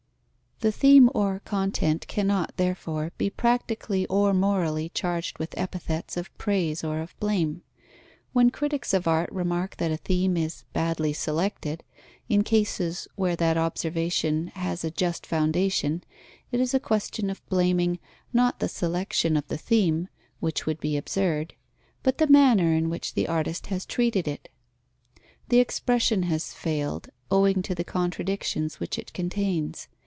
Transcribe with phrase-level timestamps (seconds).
[0.63, 6.83] _The theme or content cannot, therefore, be practically or morally charged with epithets of praise
[6.83, 7.63] or of blame.
[8.31, 11.83] When critics of art remark that a theme is badly selected,
[12.29, 16.03] in cases where that observation has a just foundation,
[16.51, 17.97] it is a question of blaming,
[18.31, 20.09] not the selection of the theme
[20.39, 21.55] (which would be absurd),
[22.03, 24.47] but the manner in which the artist has treated it.
[25.49, 29.87] The expression has failed, owing to the contradictions which it contains.